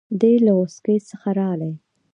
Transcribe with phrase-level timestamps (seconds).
[0.21, 1.71] دی له غوڅکۍ څخه رالی.